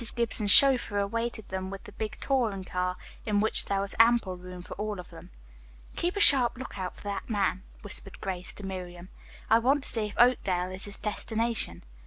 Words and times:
Gibson's 0.15 0.49
chauffeur 0.49 0.97
awaited 0.97 1.49
them 1.49 1.69
with 1.69 1.83
the 1.83 1.91
big 1.91 2.17
touring 2.19 2.63
car, 2.63 2.97
in 3.27 3.39
which 3.39 3.65
there 3.65 3.79
was 3.81 3.93
ample 3.99 4.35
room 4.35 4.63
for 4.63 4.73
all 4.73 4.99
of 4.99 5.11
them. 5.11 5.29
"Keep 5.95 6.15
a 6.15 6.19
sharp 6.19 6.57
lookout 6.57 6.95
for 6.95 7.03
that 7.03 7.29
man," 7.29 7.61
whispered 7.83 8.19
Grace 8.19 8.51
to 8.53 8.65
Miriam. 8.65 9.09
"I 9.47 9.59
want 9.59 9.83
to 9.83 9.89
see 9.89 10.07
if 10.07 10.17
Oakdale 10.17 10.71
is 10.71 10.85
his 10.85 10.97
destination." 10.97 11.83